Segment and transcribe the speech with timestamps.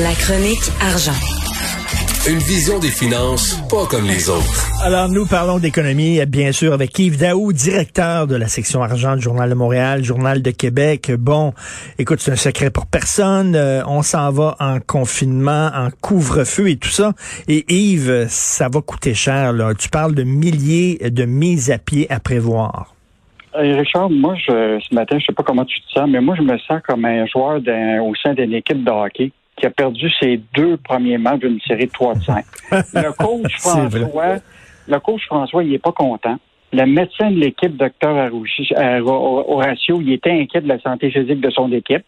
[0.00, 1.12] La chronique argent.
[2.26, 4.66] Une vision des finances pas comme les autres.
[4.82, 9.20] Alors, nous parlons d'économie, bien sûr, avec Yves Daou, directeur de la section argent du
[9.20, 11.12] Journal de Montréal, Journal de Québec.
[11.18, 11.52] Bon,
[11.98, 13.54] écoute, c'est un secret pour personne.
[13.54, 17.12] Euh, on s'en va en confinement, en couvre-feu et tout ça.
[17.46, 19.52] Et Yves, ça va coûter cher.
[19.52, 19.74] Là.
[19.74, 22.94] Tu parles de milliers de mises à pied à prévoir.
[23.52, 26.42] Richard, moi, je, ce matin, je sais pas comment tu te sens, mais moi, je
[26.42, 27.60] me sens comme un joueur
[28.02, 31.86] au sein d'une équipe de hockey qui a perdu ses deux premiers matchs d'une série
[31.86, 32.44] de 3 de 5.
[32.72, 34.38] Le coach François,
[34.88, 36.36] le coach François, il est pas content.
[36.72, 38.32] Le médecin de l'équipe, docteur
[39.06, 42.04] Horacio, il était inquiet de la santé physique de son équipe.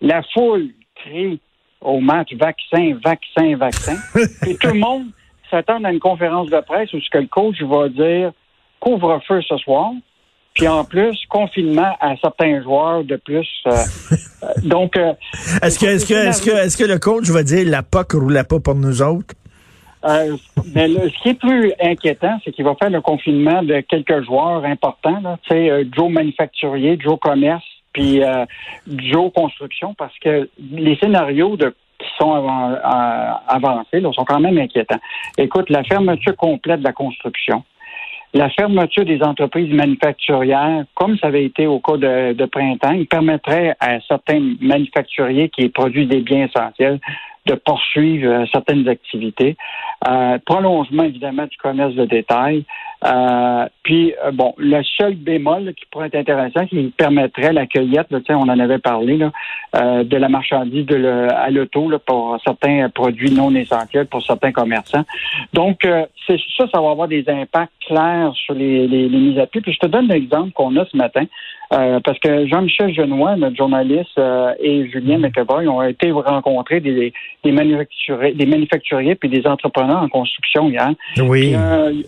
[0.00, 1.38] La foule crie
[1.80, 3.96] au match vaccin, vaccin, vaccin.
[4.48, 5.04] Et tout le monde
[5.48, 8.32] s'attend à une conférence de presse où ce que le coach va dire
[8.80, 9.92] couvre-feu ce soir.
[10.54, 13.48] Puis en plus, confinement à certains joueurs de plus.
[13.68, 14.16] Euh, euh,
[14.62, 15.12] donc, euh,
[15.62, 18.44] est-ce que, est-ce que, est-ce que, est-ce que le coach va dire la POC roulait
[18.44, 19.34] pas pour nous autres?
[20.04, 20.36] Euh,
[20.74, 24.64] mais ce qui est plus inquiétant, c'est qu'il va faire le confinement de quelques joueurs
[24.64, 28.22] importants, tu sais, Joe Manufacturier, Joe Commerce, puis
[28.86, 32.32] Joe Construction, parce que les scénarios de qui sont
[33.46, 35.00] avancés là, sont quand même inquiétants.
[35.36, 37.62] Écoute, la fermeture complète de la construction,
[38.32, 43.74] la fermeture des entreprises manufacturières, comme ça avait été au cas de, printemps, il permettrait
[43.80, 47.00] à certains manufacturiers qui produisent des biens essentiels
[47.46, 49.56] de poursuivre euh, certaines activités.
[50.06, 52.64] Euh, prolongement, évidemment, du commerce de détail.
[53.04, 58.08] Euh, puis, euh, bon, le seul bémol qui pourrait être intéressant, qui permettrait la cueillette,
[58.28, 59.32] on en avait parlé, là,
[59.76, 65.04] euh, de la marchandise de à l'auto pour certains produits non essentiels, pour certains commerçants.
[65.54, 65.80] Donc,
[66.26, 69.60] c'est ça, ça va avoir des impacts clairs sur les, les, les mises à pied.
[69.60, 71.24] Puis, je te donne l'exemple qu'on a ce matin.
[71.70, 74.20] Parce que Jean-Michel Genois, notre journaliste,
[74.60, 75.22] et Julien mm.
[75.22, 77.12] McEvoy ont été rencontrer des,
[77.44, 80.90] des, manufacturiers, des manufacturiers puis des entrepreneurs en construction hier.
[81.18, 81.54] Oui.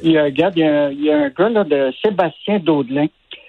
[0.02, 3.06] Il y a, il y a, il y a un gars là, de Sébastien Daudelin,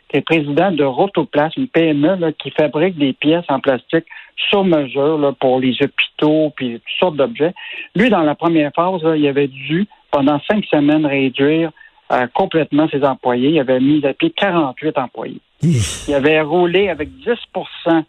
[0.09, 4.05] qui est président de Rotoplas, une PME là, qui fabrique des pièces en plastique
[4.49, 7.53] sur mesure là, pour les hôpitaux puis toutes sortes d'objets.
[7.95, 11.71] Lui, dans la première phase, il avait dû, pendant cinq semaines, réduire
[12.11, 13.49] euh, complètement ses employés.
[13.49, 15.39] Il avait mis à pied 48 employés.
[15.63, 18.03] Il avait roulé avec 10%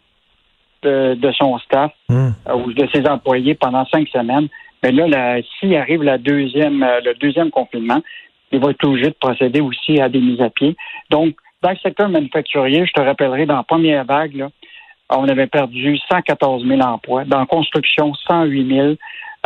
[0.83, 2.29] de, son staff hmm.
[2.47, 4.47] euh, ou de ses employés pendant cinq semaines.
[4.83, 8.01] Mais là, s'il arrive la deuxième, euh, le deuxième confinement,
[8.55, 10.75] il va être obligé de procéder aussi à des mises à pied.
[11.09, 14.47] Donc, dans le secteur manufacturier, je te rappellerai, dans la première vague,
[15.09, 17.25] on avait perdu 114 000 emplois.
[17.25, 18.95] Dans la construction, 108 000.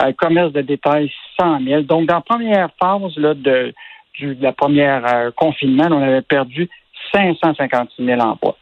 [0.02, 1.82] Euh, commerce de détail, 100 000.
[1.82, 3.74] Donc, dans la première phase de,
[4.14, 6.70] du, la première confinement, on avait perdu
[7.14, 8.56] 556 000 emplois.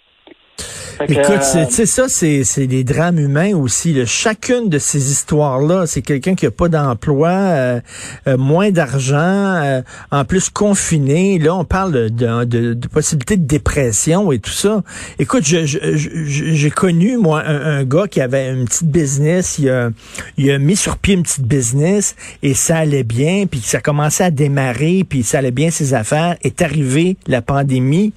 [1.08, 3.96] Écoute, c'est ça, c'est des drames humains aussi.
[4.06, 7.80] Chacune de ces histoires-là, c'est quelqu'un qui a pas d'emploi, euh,
[8.28, 9.82] euh, moins d'argent, euh,
[10.12, 11.38] en plus confiné.
[11.38, 12.10] Là, on parle de,
[12.46, 14.84] de, de, possibilité de dépression et tout ça.
[15.20, 19.60] Écoute, j'ai connu, moi, un, gars qui avait une petite business.
[19.60, 19.92] Il a,
[20.38, 24.24] il a mis sur pied une petite business et ça allait bien, puis ça commençait
[24.24, 26.38] à démarrer, puis ça allait bien ses affaires.
[26.42, 28.14] Est arrivé la pandémie.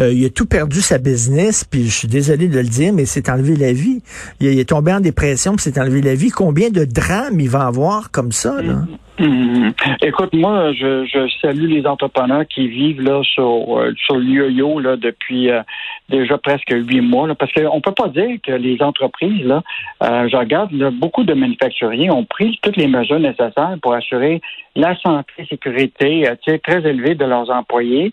[0.00, 3.28] il a tout perdu sa business, puis je suis désolé de le dire, mais c'est
[3.28, 4.02] enlevé la vie.
[4.40, 6.30] Il, est tombé en dépression, puis c'est enlevé la vie.
[6.30, 8.82] Combien de drames il va avoir comme ça, là?
[9.18, 9.72] Mm-hmm.
[10.02, 15.50] Écoute, moi, je, salue les entrepreneurs qui vivent là sur, euh, sur l'IOYO là depuis
[15.50, 15.62] euh,
[16.08, 19.62] déjà presque huit mois, parce qu'on peut pas dire que les entreprises, là,
[20.02, 24.40] euh, je regarde, beaucoup de manufacturiers ont pris toutes les mesures nécessaires pour assurer
[24.74, 26.28] la santé et sécurité
[26.64, 28.12] très élevée de leurs employés.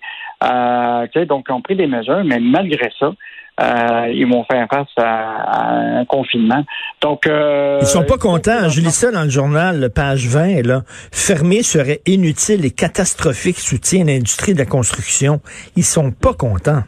[1.27, 3.11] donc, ont pris des mesures, mais malgré ça,
[3.59, 6.63] euh, ils vont faire face à, un confinement.
[7.01, 8.69] Donc, euh, ils sont pas contents.
[8.69, 10.65] Je lis ça dans le journal, page 20.
[10.65, 13.59] Là, fermer serait inutile et catastrophique.
[13.59, 15.41] Soutien à l'industrie de la construction.
[15.75, 16.83] Ils sont pas contents.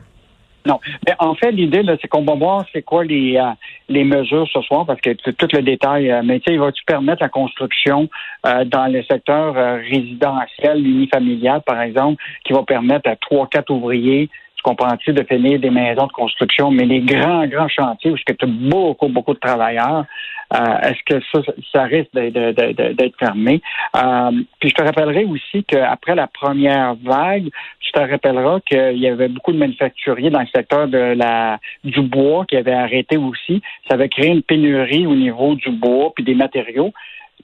[0.65, 0.79] Non.
[1.05, 3.51] Mais en fait, l'idée, c'est qu'on va voir c'est quoi les, euh,
[3.89, 6.83] les mesures ce soir, parce que tout le détail, euh, mais tu sais, il va-tu
[6.85, 8.09] permettre la construction
[8.45, 14.29] euh, dans le secteur résidentiel, unifamilial, par exemple, qui va permettre à trois, quatre ouvriers
[14.63, 18.45] comprends-tu, de finir des maisons de construction, mais les grands, grands chantiers où tu as
[18.47, 20.05] beaucoup, beaucoup de travailleurs,
[20.53, 21.39] euh, est-ce que ça,
[21.71, 23.61] ça risque d'être fermé?
[23.95, 27.49] Euh, puis je te rappellerai aussi qu'après la première vague,
[27.79, 32.01] tu te rappelleras qu'il y avait beaucoup de manufacturiers dans le secteur de la du
[32.01, 33.61] bois qui avaient arrêté aussi.
[33.87, 36.93] Ça avait créé une pénurie au niveau du bois puis des matériaux.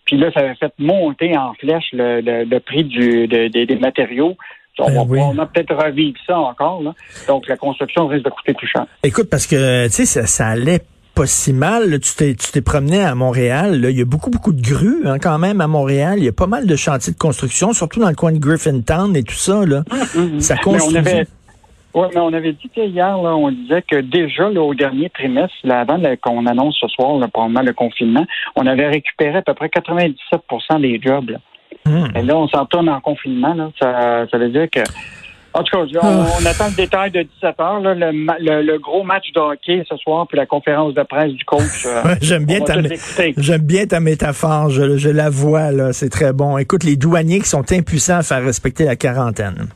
[0.05, 4.37] Puis là, ça avait fait monter en flèche le, prix du, des matériaux
[4.87, 6.81] ben on, va, peut-être revivre ça encore.
[6.81, 6.93] Là.
[7.27, 8.85] Donc, la construction risque de coûter plus cher.
[9.03, 10.81] Écoute, parce que, tu sais, ça, ça allait
[11.15, 11.99] pas si mal.
[11.99, 13.85] Tu t'es, tu t'es promené à Montréal.
[13.89, 16.15] Il y a beaucoup, beaucoup de grues hein, quand même à Montréal.
[16.17, 19.15] Il y a pas mal de chantiers de construction, surtout dans le coin de Griffintown
[19.15, 19.65] et tout ça.
[19.65, 19.83] Là.
[19.89, 20.39] Mm-hmm.
[20.39, 21.25] Ça construit.
[21.95, 25.79] Oui, mais on avait dit hier, là, on disait que déjà au dernier trimestre, là,
[25.79, 30.81] avant qu'on annonce ce soir pendant le confinement, on avait récupéré à peu près 97%
[30.81, 31.35] des jobs.
[31.89, 32.17] Hmm.
[32.17, 33.53] Et là, on s'en tourne en confinement.
[33.53, 33.71] Là.
[33.79, 34.81] Ça, ça veut dire que
[35.51, 36.49] en tout cas, on, ah.
[36.49, 40.37] attend le détail de 17 heures, là, le, gros match de hockey ce soir, puis
[40.37, 41.85] la conférence de presse du coach.
[41.87, 42.75] Euh, j'aime bien ta
[43.37, 46.57] j'aime bien ta métaphore, je, je la vois là, c'est très bon.
[46.59, 49.69] Écoute, les douaniers qui sont impuissants à faire respecter la quarantaine.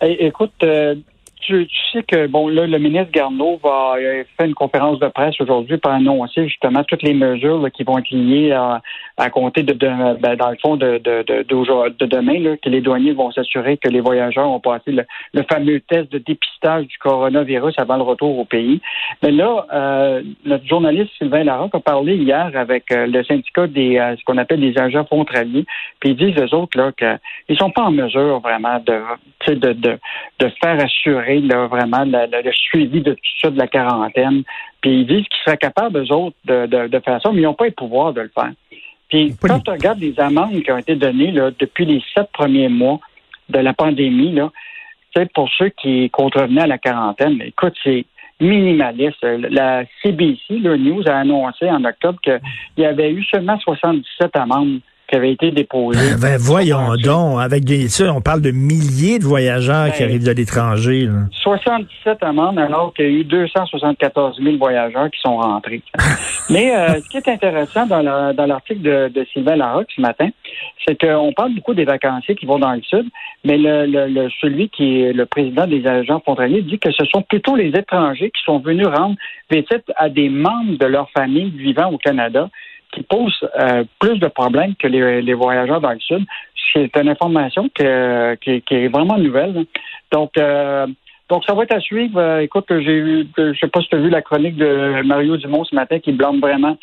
[0.00, 0.94] écoute, euh,
[1.40, 5.40] tu, sais que bon là, le ministre Garneau va euh, faire une conférence de presse
[5.40, 8.80] aujourd'hui pour annoncer justement toutes les mesures qui vont être liées à,
[9.20, 13.12] à compter de, ben, dans le fond de, de, de, demain, là, que les douaniers
[13.12, 17.96] vont s'assurer que les voyageurs ont passé le, fameux test de dépistage du coronavirus avant
[17.96, 18.80] le retour au pays.
[19.22, 23.98] Mais là, euh, notre journaliste Sylvain Larocque a parlé hier avec euh, le syndicat des
[23.98, 25.66] euh, ce qu'on appelle des agents frontaliers,
[25.98, 29.00] puis ils disent eux autres là qu'ils sont pas en mesure vraiment de
[29.48, 29.98] de, de,
[30.38, 34.42] de faire assurer là, vraiment le, suivi de tout ça de la quarantaine.
[34.80, 37.44] Puis ils disent qu'ils seraient capables, eux autres, de, de, de faire ça, mais ils
[37.44, 38.52] n'ont pas le pouvoir de le faire.
[39.08, 42.68] Puis quand on regarde les amendes qui ont été données là, depuis les sept premiers
[42.68, 43.00] mois
[43.48, 44.50] de la pandémie, là,
[45.34, 48.04] pour ceux qui contrevenaient à la quarantaine, écoute, c'est
[48.40, 49.22] minimaliste.
[49.22, 52.40] La CBC, le News, a annoncé en octobre qu'il
[52.78, 54.80] y avait eu seulement 77 amendes
[55.10, 55.98] qui avait été déposé.
[56.12, 60.08] Ben, ben voyons donc, avec des, ça, on parle de milliers de voyageurs qui ben,
[60.08, 61.08] arrivent de l'étranger.
[61.42, 65.82] 77 amendes alors qu'il y a eu 274 000 voyageurs qui sont rentrés.
[66.50, 68.02] Mais euh, ce qui est intéressant dans
[68.46, 70.28] l'article de, de, Sylvain Larocque ce matin,
[70.86, 73.06] c'est qu'on parle beaucoup des vacanciers qui vont dans le sud,
[73.44, 77.22] mais le, le, celui qui est le président des agents frontaliers dit que ce sont
[77.22, 79.16] plutôt les étrangers qui sont venus rendre
[79.50, 82.48] visite à des membres de leur famille vivant au Canada
[82.92, 86.24] qui pose euh, plus de problèmes que les, voyageurs dans le Sud.
[86.72, 89.66] C'est une information qui, est vraiment nouvelle.
[90.12, 90.86] Donc, euh,
[91.28, 92.18] donc ça va être à suivre.
[92.18, 95.36] Euh, écoute, j'ai eu, je sais pas si tu as vu la chronique de Mario
[95.36, 96.76] Dumont ce matin qui blâme vraiment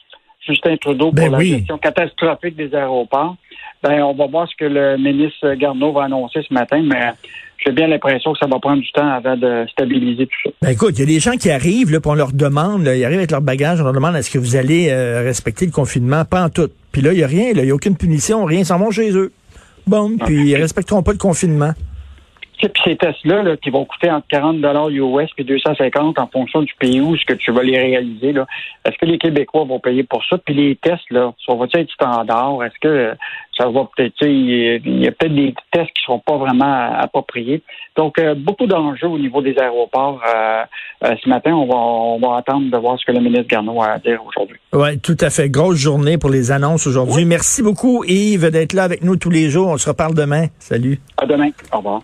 [0.47, 3.35] Justin Trudeau ben pour la gestion catastrophique des aéroports.
[3.83, 7.11] Ben, on va voir ce que le ministre Garneau va annoncer ce matin, mais
[7.63, 10.49] j'ai bien l'impression que ça va prendre du temps avant de stabiliser tout ça.
[10.61, 13.03] Ben écoute, il y a des gens qui arrivent, là, puis on leur demande, ils
[13.05, 16.25] arrivent avec leur bagage, on leur demande est-ce que vous allez euh, respecter le confinement?
[16.25, 16.69] Pas en tout.
[16.91, 18.91] Puis là, il n'y a rien, il n'y a aucune punition, rien, ils s'en vont
[18.91, 19.31] chez eux.
[19.85, 21.71] Bon, puis ils respecteront pas le confinement.
[22.57, 24.57] Puis ces tests-là, qui vont coûter entre 40
[24.91, 28.45] US et 250 en fonction du pays où ce que tu vas les réaliser, là,
[28.85, 30.37] est-ce que les Québécois vont payer pour ça?
[30.37, 32.63] Puis les tests, là, ça va être standard?
[32.63, 33.13] Est-ce que
[33.57, 37.61] ça va peut-être, il y a peut-être des tests qui ne seront pas vraiment appropriés?
[37.95, 40.21] Donc, euh, beaucoup d'enjeux au niveau des aéroports.
[40.27, 40.63] Euh,
[41.03, 43.81] euh, ce matin, on va, on va attendre de voir ce que le ministre Garneau
[43.81, 44.57] a à dire aujourd'hui.
[44.73, 45.49] Oui, tout à fait.
[45.49, 47.25] Grosse journée pour les annonces aujourd'hui.
[47.25, 49.67] Merci beaucoup, Yves, d'être là avec nous tous les jours.
[49.69, 50.47] On se reparle demain.
[50.59, 50.99] Salut.
[51.17, 51.49] À demain.
[51.71, 52.01] Au revoir.